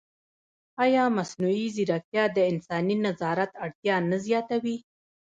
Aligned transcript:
ایا 0.83 1.03
مصنوعي 1.17 1.65
ځیرکتیا 1.75 2.23
د 2.33 2.37
انساني 2.51 2.95
نظارت 3.05 3.51
اړتیا 3.63 3.95
نه 4.09 4.17
زیاتوي؟ 4.25 4.77